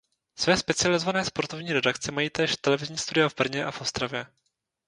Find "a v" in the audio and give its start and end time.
3.65-3.81